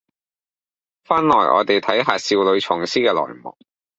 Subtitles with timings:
[1.03, 3.55] 翻來我哋睇下少女藏屍嘅內幕